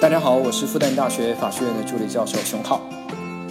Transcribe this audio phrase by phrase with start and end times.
[0.00, 2.80] 大家好，我是复旦大学法学院的助理教授熊浩。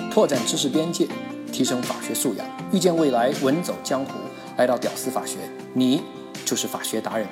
[0.09, 1.05] 拓展知识边界，
[1.51, 4.13] 提升法学素养，遇见未来，稳走江湖。
[4.55, 5.39] 来到屌丝法学，
[5.73, 6.02] 你
[6.46, 7.28] 就是法学达人。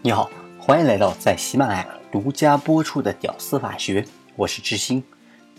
[0.00, 4.00] 你好，欢迎来到在喜马拉雅独家播出的《屌丝法学》，
[4.34, 5.04] 我是知心。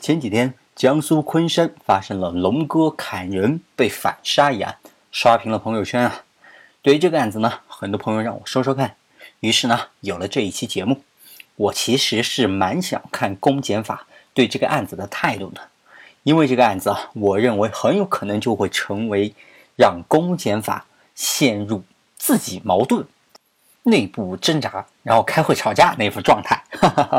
[0.02, 4.78] 前几天，江苏昆山发生了龙哥砍人被反杀一案，
[5.12, 6.24] 刷屏了朋友圈啊。
[6.82, 8.96] 对于这个案子呢，很多朋友让我说说看，
[9.42, 11.04] 于是呢，有了这一期节目。
[11.58, 15.62] 我其实是蛮想看公检法对这个案子的态度的，
[16.24, 19.34] 因为这个案子啊，我认为很有可能就会成为
[19.76, 20.86] 让公检法
[21.16, 21.84] 陷入
[22.16, 23.06] 自己矛盾、
[23.84, 26.64] 内部挣扎，然后开会吵架那副状态，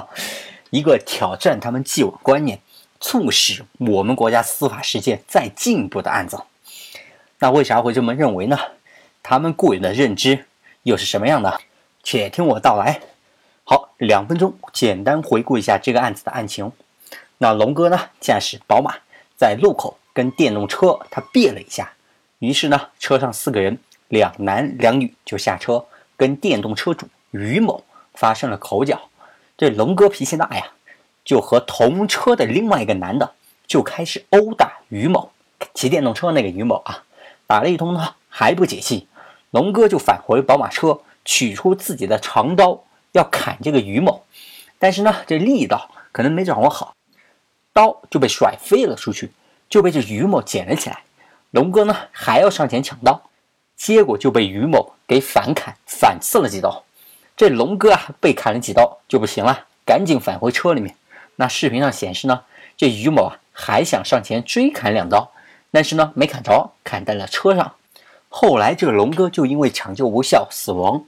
[0.70, 2.61] 一个挑战他们既往观念、
[3.00, 6.41] 促使我们国家司法实践再进步的案子。
[7.41, 8.56] 那为啥会这么认为呢？
[9.20, 10.47] 他们固有的认知
[10.84, 11.61] 又是什么样的？
[12.05, 13.00] 且听我道来。
[13.98, 16.70] 两分钟简单回顾一下这个案子的案情。
[17.39, 18.95] 那龙哥呢，驾驶宝马
[19.36, 21.92] 在路口跟电动车他别了一下，
[22.39, 25.84] 于是呢，车上四个人，两男两女就下车
[26.17, 27.83] 跟电动车主于某
[28.14, 29.00] 发生了口角。
[29.56, 30.65] 这龙哥脾气大呀，
[31.25, 33.33] 就和同车的另外一个男的
[33.67, 35.33] 就开始殴打于某，
[35.75, 37.03] 骑电动车那个于某啊，
[37.48, 39.09] 打了一通呢还不解气，
[39.50, 42.84] 龙哥就返回宝马车，取出自己的长刀。
[43.12, 44.25] 要砍这个于某，
[44.78, 46.95] 但是呢，这力道可能没掌握好，
[47.73, 49.33] 刀就被甩飞了出去，
[49.69, 51.03] 就被这于某捡了起来。
[51.50, 53.23] 龙哥呢还要上前抢刀，
[53.77, 56.84] 结果就被于某给反砍、反刺了几刀。
[57.37, 60.95] 这龙哥啊被砍了几刀就不行了，赶紧返回车里面。
[61.37, 62.43] 那视频上显示呢，
[62.77, 65.33] 这于某啊还想上前追砍两刀，
[65.70, 67.75] 但是呢没砍着，砍在了车上。
[68.28, 71.05] 后来这个龙哥就因为抢救无效死亡。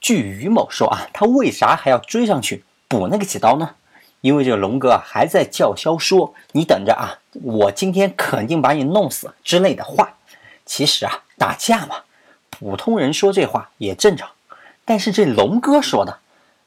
[0.00, 3.74] 据于某说啊，他为啥还要追上去补那个几刀呢？
[4.22, 10.14] 因为这个龙哥还在叫嚣说：“你等着啊，我今天肯定把你弄死”之类的话。
[10.64, 11.96] 其实啊，打架嘛，
[12.50, 14.30] 普通人说这话也正常。
[14.84, 16.18] 但是这龙哥说的，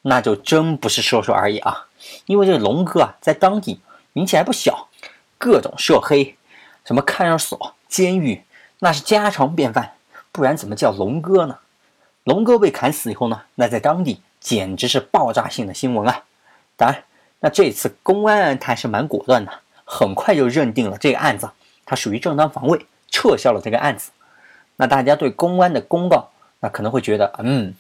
[0.04, 1.88] 那就真不是说说而已啊。
[2.26, 3.82] 因为这龙哥啊，在当地
[4.14, 4.88] 名气还不小，
[5.38, 6.38] 各种涉黑，
[6.86, 8.44] 什么看守所、监狱，
[8.80, 9.96] 那是家常便饭。
[10.32, 11.58] 不然怎么叫龙哥呢？
[12.30, 16.24] 龙哥被砍死以后呢，那在当地简直是爆炸性的新闻啊！
[16.78, 17.04] 当然，
[17.40, 19.52] 那这次公安他还是蛮果断的，
[19.84, 21.50] 很快就认定了这个案子，
[21.88, 24.12] 它属于正当防卫，撤销了这个案子。
[24.76, 26.30] 那大家对公安的公告，
[26.60, 27.74] 那可能会觉得，嗯，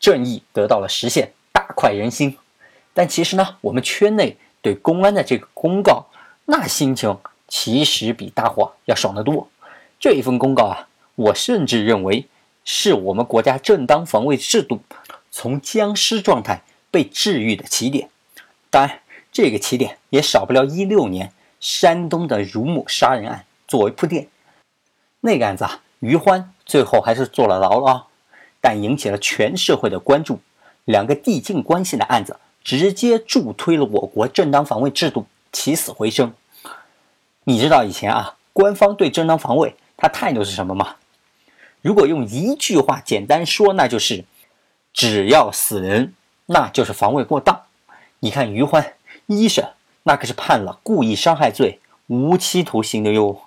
[0.00, 2.36] 正义得到了实现，大快人心。
[2.92, 6.04] 但其实呢，我们圈内对公安的这个公告，
[6.46, 9.48] 那心情其实比大伙要爽得多。
[10.00, 12.26] 这一份公告啊，我甚至认为。
[12.64, 14.80] 是我们国家正当防卫制度
[15.30, 18.08] 从僵尸状态被治愈的起点。
[18.70, 19.00] 当然，
[19.32, 24.28] 这个起点也少不了一六年山东的乳母杀人案作为铺垫。
[25.20, 28.06] 那个案子啊，于欢最后还是坐了牢了，
[28.60, 30.40] 但引起了全社会的关注。
[30.84, 36.32] 两个递进关系的案子，直接助推了我国正当防卫制度起死回生。
[37.44, 40.96] 你知道以前啊，官方对正当防卫他态度是什么吗？
[41.82, 44.24] 如果用一句话简单说，那就是
[44.92, 46.14] 只要死人，
[46.46, 47.62] 那就是防卫过当。
[48.20, 48.94] 你看于欢
[49.26, 49.68] 一审，
[50.04, 53.42] 那可是判了故意伤害罪，无期徒刑的哟。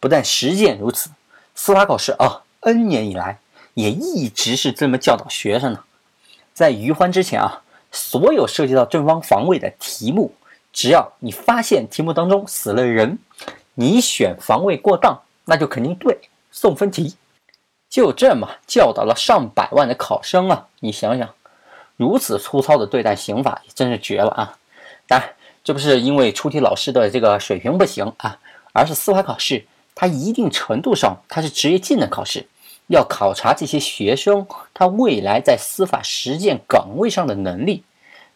[0.00, 1.10] 不但实践如此，
[1.54, 3.38] 司法考试啊，N 年以来
[3.74, 5.84] 也一直是这么教导学生的。
[6.52, 7.62] 在于欢之前啊，
[7.92, 10.34] 所有涉及到正方防卫的题目，
[10.72, 13.20] 只要你发现题目当中死了人，
[13.74, 16.18] 你选防卫过当，那就肯定对，
[16.50, 17.14] 送分题。
[17.92, 20.66] 就这么教导了上百万的考生啊！
[20.80, 21.28] 你想想，
[21.98, 24.56] 如此粗糙的对待刑法，真是绝了啊！
[25.06, 25.28] 当然，
[25.62, 28.38] 这不是因为出题老师的这个水平不行啊，
[28.72, 32.46] 而是司法考试它一定程度上它是职业技能考试，
[32.86, 37.84] 要考察这些学生他未来在司法实践岗位上的能力。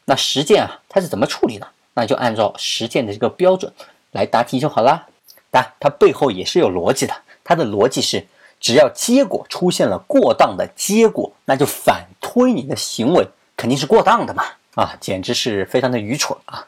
[0.04, 1.66] 那实践啊，它是怎么处理的？
[1.94, 3.72] 那就按照实践的这个标准
[4.12, 5.06] 来答题就好啦。
[5.50, 8.26] 但它背后也是有逻辑的，它的逻辑是。
[8.58, 14.44] 只要结果出现了过当的结果，那就反推你的行为肯定是过当的嘛！
[14.74, 16.66] 啊，简直是非常的愚蠢啊！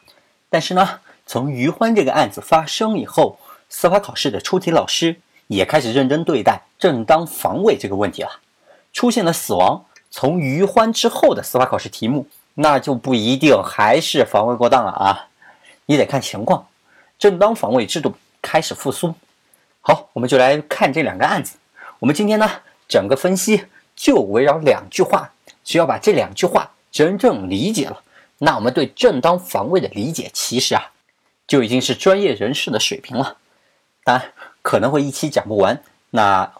[0.49, 3.38] 但是呢，从于欢这个案子发生以后，
[3.69, 5.17] 司法考试的出题老师
[5.49, 8.31] 也开始认真对待正当防卫这个问题了。
[8.93, 15.29] 出现了死亡，从于欢之后的司法考试题目，那就不一定还是防卫过当了啊！
[15.87, 16.67] 你得看情况，
[17.19, 19.14] 正当防卫制度开始复苏。
[19.81, 21.56] 好，我们就来看这两个案子。
[22.00, 22.49] 我们今天呢，
[22.87, 23.65] 整个分析
[23.97, 25.33] 就围绕两句话，
[25.65, 28.03] 只要把这两句话真正理解了，
[28.39, 30.93] 那我们对正当防卫的理解，其实啊，
[31.49, 33.39] 就已经是专业人士的水平了。
[34.05, 36.53] 当然，可能会一期讲不完，那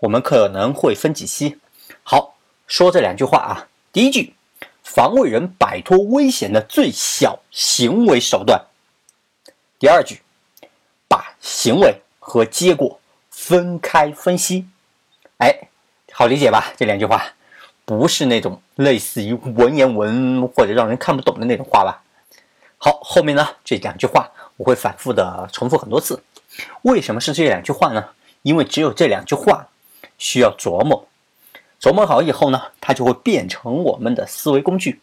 [0.00, 1.58] 我们可能会分几期。
[2.02, 2.36] 好，
[2.66, 3.68] 说这两句话啊。
[3.92, 4.34] 第一句，
[4.82, 8.64] 防卫人摆脱危险的最小行为手段。
[9.78, 10.22] 第二句，
[11.06, 12.98] 把行为和结果
[13.30, 14.66] 分开分析。
[15.38, 15.56] 哎，
[16.12, 16.72] 好理解吧？
[16.76, 17.24] 这两句话
[17.84, 22.02] 不是那种类似于文言文或者让人看不懂的那种话吧？
[22.76, 26.22] 好，后面呢这两句话我会反复的重复很多次。
[26.82, 28.04] 为什么是这两句话呢？
[28.42, 29.68] 因为只有这两句话
[30.18, 31.06] 需要琢磨，
[31.80, 35.00] 琢磨好以后呢，它就会变成我们的思维工具。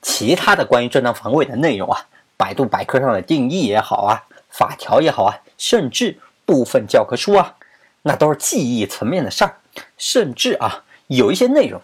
[0.00, 2.06] 其他的关于正当防卫的内容啊。
[2.34, 7.54] 百度百科上的定义也好啊，法条也好啊，甚至部分教科书啊，
[8.02, 9.58] 那都是记忆层面的事儿。
[9.96, 11.80] 甚至啊，有一些内容，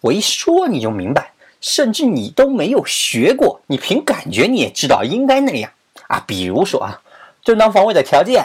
[0.00, 5.70] 我一说你就明白，甚至你都没有学过，你凭感觉你也知道应该那样
[6.06, 6.22] 啊。
[6.26, 7.00] 比如说啊，
[7.42, 8.44] 正当防卫的条件，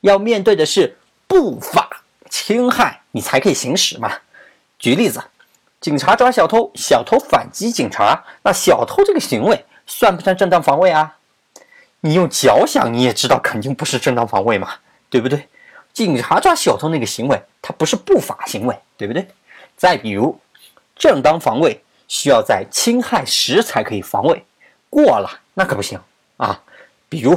[0.00, 0.96] 要面对的是
[1.26, 4.12] 不法侵害，你才可以行使嘛。
[4.78, 5.22] 举例子，
[5.80, 9.64] 警察抓小偷，小偷反击警察，那小偷这个行为。
[9.90, 11.16] 算不算正当防卫啊？
[12.00, 14.74] 你用脚想，你也知道肯定不是正当防卫嘛，
[15.08, 15.48] 对不对？
[15.98, 19.26] 警察抓小偷那个行为，它不是不法行为，对不对？
[19.76, 20.38] 再比如，
[20.94, 24.44] 正当防卫需要在侵害时才可以防卫，
[24.88, 25.98] 过了那可不行
[26.36, 26.62] 啊。
[27.08, 27.36] 比如，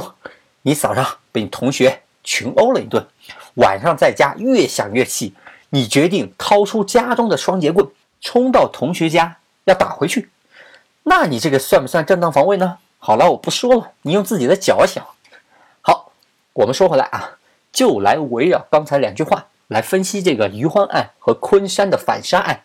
[0.62, 3.04] 你早上被你同学群殴了一顿，
[3.54, 5.34] 晚上在家越想越气，
[5.70, 7.84] 你决定掏出家中的双节棍，
[8.20, 10.30] 冲到同学家要打回去。
[11.02, 12.78] 那你这个算不算正当防卫呢？
[13.00, 15.04] 好了，我不说了，你用自己的脚想。
[15.80, 16.12] 好，
[16.52, 17.38] 我们说回来啊，
[17.72, 22.62] 就来围绕刚才两句话来分析这个余欢案和昆山的反杀案。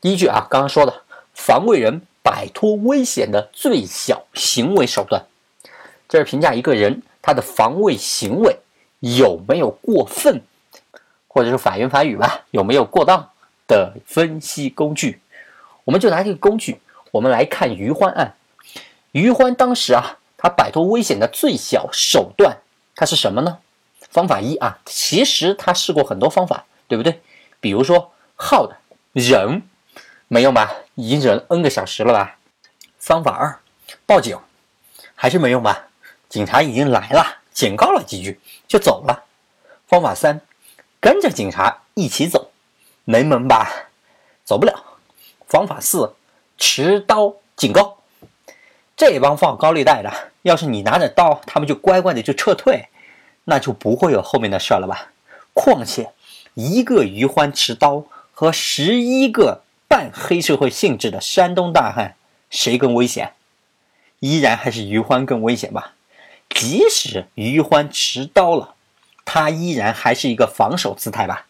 [0.00, 1.02] 第一句啊，刚刚说的
[1.34, 5.24] 防卫人摆脱危险的最小行为手段，
[6.08, 8.58] 这是评价一个人他的防卫行为
[9.00, 10.42] 有没有过分，
[11.26, 13.30] 或者是法言法语吧，有没有过当
[13.66, 15.20] 的分析工具。
[15.84, 16.80] 我们就拿这个工具。
[17.12, 18.34] 我们来看余欢案，
[19.12, 22.58] 余欢当时啊，他摆脱危险的最小手段，
[22.94, 23.58] 他是什么呢？
[24.16, 27.20] 方法一啊，其实他试过很多方法，对不对？
[27.60, 28.78] 比如说耗的
[29.12, 29.62] 忍，
[30.26, 30.72] 没用吧？
[30.94, 32.38] 已经忍 n 个小时了吧？
[32.98, 33.60] 方法二，
[34.06, 34.38] 报警，
[35.14, 35.88] 还是没用吧？
[36.30, 39.24] 警察已经来了，警告了几句就走了。
[39.86, 40.40] 方法三，
[40.98, 42.50] 跟着警察一起走，
[43.04, 43.70] 没门吧？
[44.44, 44.82] 走不了。
[45.46, 46.14] 方法四。
[46.56, 47.98] 持刀警告，
[48.96, 50.10] 这帮放高利贷的，
[50.40, 52.88] 要是你拿着刀，他们就乖乖的就撤退，
[53.46, 55.10] 那就不会有后面的事了吧？
[55.54, 56.12] 况且，
[56.54, 62.14] 一个余欢持刀和十一个半黑社会性质的山东大汉，
[62.50, 63.32] 谁更危险？
[64.20, 65.94] 依然还是余欢更危险吧？
[66.50, 68.74] 即使余欢持刀了，
[69.24, 71.46] 他依然还是一个防守姿态吧？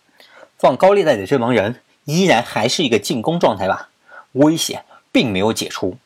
[0.56, 3.90] 放高利贷的这帮人，依然还是一个进攻状态吧？
[4.32, 4.84] 危险。
[5.12, 5.96] 并没有解除。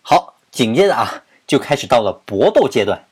[0.00, 3.04] 好，紧接着啊，就开始到了搏斗阶段。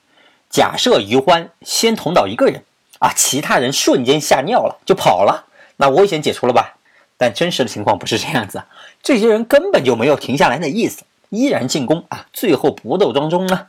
[0.48, 2.64] 假设余欢先捅倒一个人
[2.98, 5.46] 啊，其他人瞬间吓尿了就跑了，
[5.76, 6.76] 那危险解除了吧？
[7.18, 8.62] 但真实的情况不是这样子，
[9.02, 12.26] 这些人根本就没有停下来的意思，依然进攻啊。
[12.32, 13.66] 最后搏斗当中呢，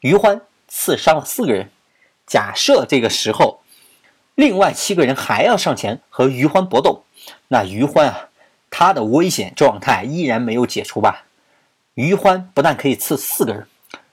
[0.00, 1.70] 余欢刺伤了四个人。
[2.26, 3.60] 假设这个时候，
[4.34, 7.04] 另外七个人还要上前和余欢搏斗，
[7.48, 8.28] 那余欢啊。
[8.74, 11.24] 他的危险状态依然没有解除吧？
[11.92, 13.66] 余欢不但可以刺四个人，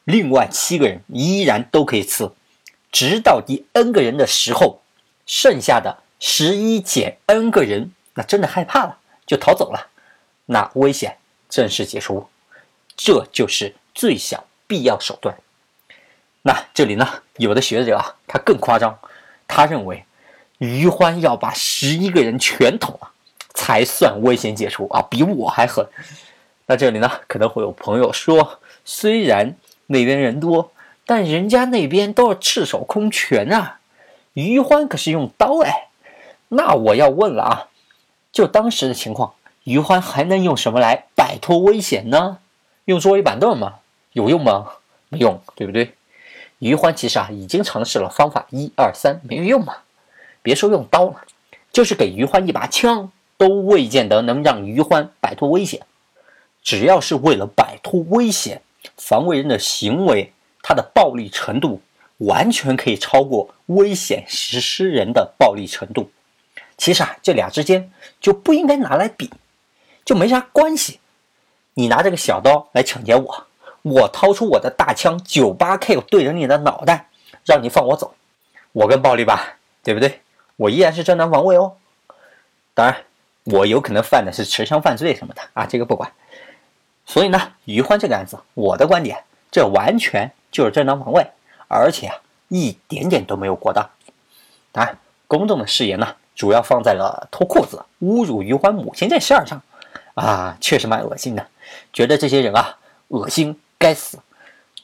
[0.10, 2.34] 另外七个人依然都可以刺，
[2.92, 4.82] 直到第 n 个人的时候，
[5.28, 8.98] 剩下的十一减 n 个人，那真的害怕了，
[9.28, 9.88] 就逃走了，
[10.48, 12.28] 那危险正式解除，
[12.98, 15.38] 这就是最小必要手段。
[16.42, 18.98] 那这里呢，有的学者啊，他更夸张，
[19.48, 20.04] 他认为
[20.58, 23.12] 余欢要把十一个人全捅了。
[23.56, 25.86] 才算危险解除啊，比我还狠。
[26.68, 29.54] 那这里呢，可能会有朋友说，虽然
[29.90, 30.72] 那边人多，
[31.06, 33.80] 但人家那边都是赤手空拳啊，
[34.34, 35.90] 余欢可是用刀哎。
[36.48, 37.68] 那我要问了啊，
[38.32, 42.38] 就当时的情况，余欢还能用什么来摆脱危险呢？
[42.86, 43.80] 用桌椅板凳吗？
[44.14, 44.68] 有用吗？
[45.10, 45.94] 没用，对不对？
[46.60, 49.78] 余欢其实啊，已经尝试了方法一二三，没有用嘛。
[50.42, 51.22] 别说用刀了，
[51.72, 53.12] 就是给余欢一把枪。
[53.40, 55.84] 都未见得能让余欢摆脱危险。
[56.62, 58.62] 只要是为了摆脱危险，
[58.98, 61.82] 防卫人的行为，他的暴力程度
[62.18, 66.12] 完全可以超过危险实施人的暴力程度。
[66.78, 69.30] 其实啊，这俩之间就不应该拿来比，
[70.06, 71.00] 就没啥关系。
[71.74, 73.48] 你拿这个小刀来抢劫我，
[73.82, 77.08] 我掏出我的大枪九八 K 对着你的脑袋，
[77.46, 78.14] 让你放我走，
[78.72, 80.22] 我更暴力吧，对不对？
[80.56, 81.74] 我依然是正当防卫哦。
[82.74, 83.04] 当然，
[83.46, 86.12] 我有可能犯的是持枪犯罪什么的啊，这个不管。
[87.10, 91.26] 所以呢，于欢这个案子，我的观点，这完全就是正当防卫，
[91.68, 92.16] 而且啊，
[92.50, 93.90] 一点点都没有过当。
[94.72, 99.60] 当然，公众的视野呢，主要放在了脱裤子、侮辱于欢母亲这事儿上。
[100.14, 101.48] 啊，确实蛮恶心的，
[101.92, 104.20] 觉得这些人啊，恶心，该死。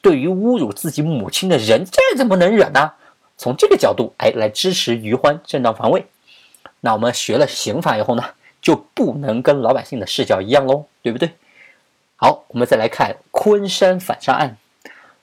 [0.02, 2.90] 对于侮辱自己母亲的人，这怎么能忍呢？
[3.36, 6.06] 从这个角度，哎，来支持于欢正当防卫。
[6.80, 8.24] 那我们学了刑法以后呢，
[8.60, 11.30] 就不能跟老百姓的视角一样喽，对不对？
[12.18, 14.56] 好，我们再来看昆山反杀案。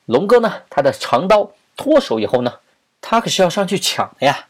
[0.05, 2.59] 龙哥呢，他的长刀脱手以后呢，
[3.01, 4.45] 他可是要上去抢的呀。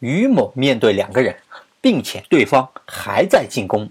[0.00, 1.36] 于某面对两个人，
[1.80, 3.90] 并且对方还在进攻。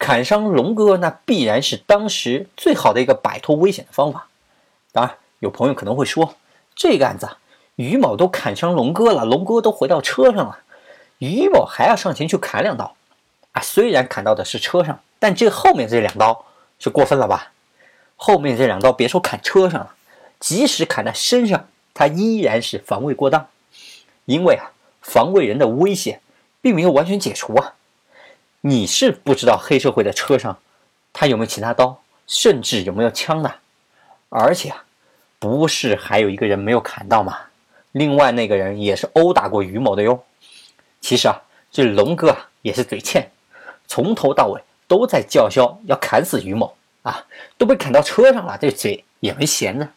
[0.00, 4.26] 砍伤龙哥，那必然是当时最好的一个摆脱危险的方法。
[4.90, 6.34] 当然，有朋友可能会说，
[6.74, 7.28] 这个案子
[7.76, 10.58] 于某都砍伤龙哥了，龙哥都回到车上了，
[11.18, 12.96] 于某还要上前去砍两刀
[13.52, 13.62] 啊！
[13.62, 16.44] 虽然砍到的是车上，但这后面这两刀
[16.78, 17.52] 是过分了吧？
[18.16, 19.94] 后面这两刀别说砍车上了，
[20.40, 23.48] 即使砍在身上，他依然是防卫过当，
[24.24, 26.20] 因为啊，防卫人的危险
[26.60, 27.74] 并没有完全解除啊。
[28.60, 30.58] 你是不知道黑社会的车上，
[31.12, 33.54] 他有没有其他刀，甚至有没有枪的，
[34.28, 34.84] 而且啊，
[35.38, 37.38] 不是还有一个人没有砍到吗？
[37.92, 40.24] 另外那个人也是殴打过于某的哟。
[41.00, 43.30] 其实啊，这龙哥啊也是嘴欠，
[43.86, 47.24] 从头到尾都在叫嚣要砍死于某啊，
[47.56, 49.88] 都被砍到车上了，这嘴也没闲着。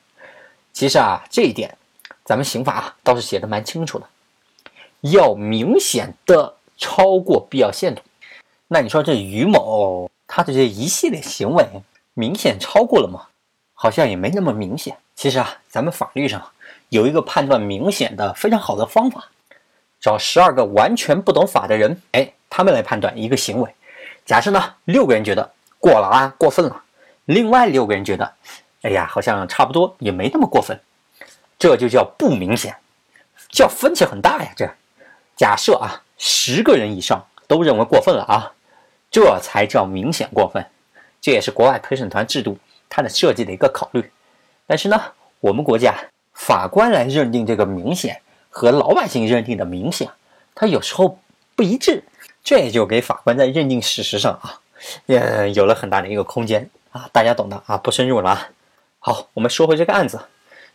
[0.71, 1.75] 其实啊，这一点
[2.24, 4.05] 咱们刑法倒是写的蛮清楚的，
[5.01, 8.01] 要明显的超过必要限度。
[8.67, 11.65] 那你说这于某他的这一系列行为
[12.13, 13.27] 明显超过了吗？
[13.74, 14.95] 好像也没那么明显。
[15.15, 16.41] 其实啊，咱们法律上
[16.89, 19.29] 有一个判断明显的非常好的方法，
[20.00, 23.74] 找十二个完全不懂法的人，哎，他们来判断一个行为。
[24.31, 26.83] 假设呢，六个人觉得过了啊，过分了；
[27.25, 28.33] 另外六个人觉得，
[28.81, 30.79] 哎呀，好像差不多，也没那么过分。
[31.59, 32.73] 这就叫不明显，
[33.50, 34.53] 叫分歧很大呀。
[34.55, 34.65] 这
[35.35, 38.53] 假设啊，十个人以上都认为过分了啊。
[39.11, 40.65] 这才叫明显过分，
[41.19, 42.57] 这也是国外陪审团制度
[42.88, 44.09] 它的设计的一个考虑。
[44.65, 44.97] 但是呢，
[45.41, 45.93] 我们国家
[46.31, 50.09] 法官来认定这个明显和老百姓认定的明显，
[50.55, 51.19] 它有时候
[51.53, 52.01] 不一致，
[52.43, 54.60] 这也就给法官在认定事实上啊，
[55.07, 57.10] 呃，有了很大的一个空间啊。
[57.13, 58.50] 大家懂的啊，不深入了啊。
[59.00, 60.19] 好，我们说回这个案子，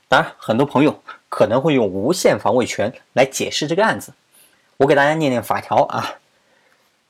[0.08, 4.12] 当然很多朋友可能会用无限防卫权来解释这个案子，
[4.78, 6.14] 我给大家念念法条啊。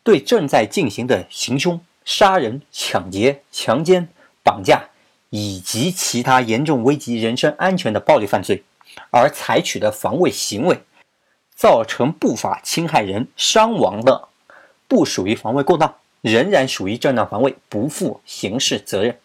[0.02, 4.08] 对正在进行的行凶、杀人、抢劫、强奸、
[4.44, 4.88] 绑架
[5.30, 8.62] 以及其他严重危及人身安全的暴力犯罪，
[9.10, 10.80] 而采取的防卫行为，
[11.56, 14.28] 造成不法侵害人伤亡的，
[14.88, 19.18] 不属于防卫过当，仍然属于正当防卫，不负刑事责任。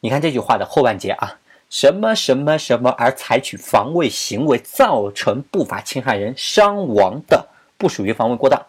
[0.00, 1.38] 你看这句话的后半截啊，
[1.68, 8.66] 什么什么什么而采取防卫行为造成不法侵害人伤亡的，不属于防卫过当。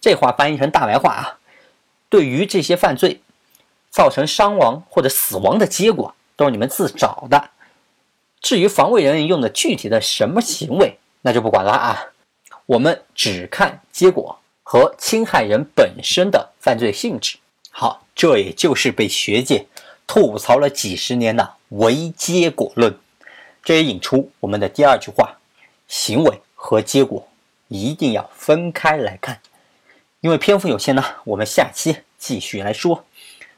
[0.00, 1.38] 这话翻译成大白话啊，
[2.08, 3.20] 对于这些犯罪
[3.90, 7.50] 造成伤亡或者死亡的结果，都是你们自找的。
[8.40, 12.06] 至于防卫人员用的具体的什么行为，那就不管了啊。
[12.66, 14.38] 我们只看结果
[14.68, 17.36] 和侵害人本身的犯罪性质。
[17.70, 19.64] 好，这也就是被学界
[20.08, 22.98] 吐槽了几十年的唯结果论。
[23.62, 25.38] 这也引出我们的第二句话：
[25.86, 27.28] 行为和结果
[27.68, 29.40] 一定要分开来看。
[30.20, 33.04] 因为篇幅有限呢，我们下期继续来说。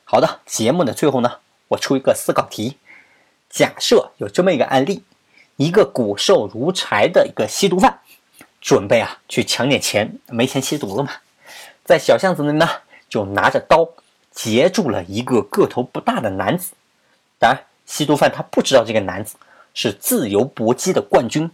[0.05, 1.39] 好的，节目的最后呢，
[1.69, 2.77] 我出一个思考题：
[3.49, 5.05] 假设有这么一个案例，
[5.57, 8.01] 一个骨瘦如柴的一个吸毒犯，
[8.61, 11.13] 准备啊去抢点钱，没钱吸毒了嘛，
[11.85, 12.69] 在小巷子里呢，
[13.09, 13.89] 就拿着刀
[14.33, 16.75] 截住了一个个头不大的男子。
[17.39, 19.37] 当然，吸毒犯他不知道这个男子
[19.75, 21.51] 是自由搏击的冠军。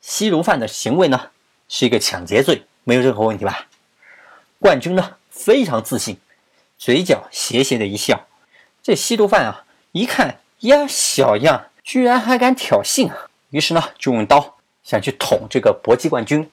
[0.00, 1.30] 吸毒犯的行为呢，
[1.68, 3.66] 是一个抢劫罪，没有任何问题吧？
[4.58, 6.18] 冠军呢非常自信，
[6.78, 8.26] 嘴角斜斜的一笑。
[8.82, 13.10] 这吸毒犯啊，一看呀，小样，居然还敢挑衅！
[13.50, 14.53] 于是呢，就用刀
[14.84, 16.48] 想去捅这个搏击冠军，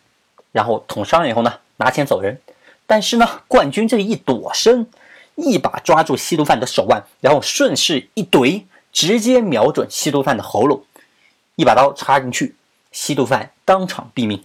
[0.52, 2.42] 然后捅伤了以后呢，拿钱走人。
[2.88, 4.88] 但是呢，冠军这一躲身，
[5.36, 10.84] 一把抓住吸毒犯的手腕，然后顺势一怼，直接瞄准吸毒犯的喉咙，
[11.56, 12.56] 一把刀插进去，
[12.92, 14.44] 吸毒犯当场毙命。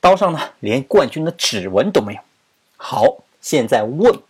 [0.00, 2.20] 刀上呢，连冠军的指纹都没有。
[2.76, 4.20] 好，现在问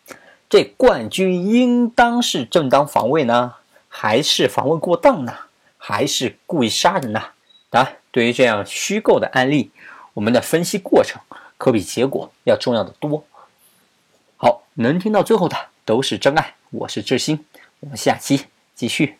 [0.50, 3.55] 这冠军应当是正当防卫呢，
[3.88, 5.35] 还是防卫过当呢，
[5.79, 7.23] 还是故意杀人呢？
[7.71, 9.72] 答，对于这样虚构的案例，
[10.13, 11.22] 我们的分析过程
[11.58, 13.25] 可比结果要重要的多。
[14.38, 16.56] 好，能听到最后的都是真爱。
[16.70, 17.46] 我是志新，
[17.79, 19.17] 我们下期继续。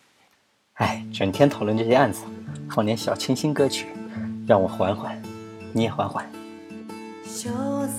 [0.74, 2.24] 哎，整天讨论这些案子，
[2.69, 3.88] 放点小清新歌曲，
[4.47, 5.21] 让我缓缓，
[5.74, 6.25] 你也缓缓。
[7.25, 7.50] 小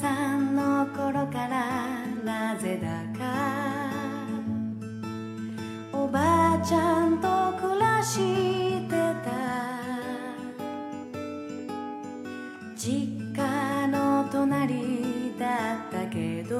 [0.00, 3.25] 三の頃からなぜだか
[5.92, 7.28] おばあちゃんと
[7.60, 8.94] 暮らして
[9.25, 9.41] た
[12.85, 16.57] 実家の隣だったけど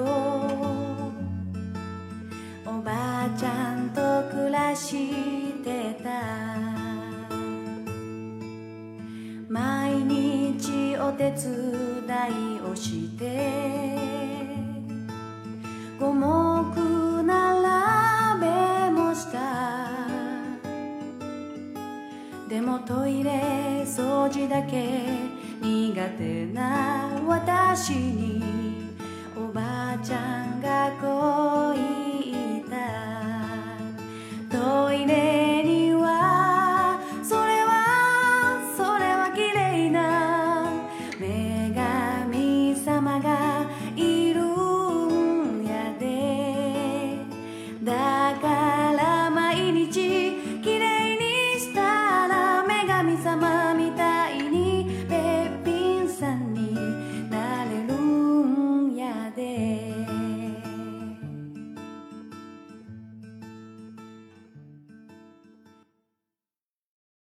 [2.66, 4.00] おばあちゃんと
[4.34, 5.10] 暮らし
[5.66, 6.10] てた。
[9.50, 13.98] 毎日お手伝いをして
[16.00, 19.98] 五目並べもした。
[22.48, 25.33] でもトイレ掃除だけ
[26.04, 28.33] 苦手な私に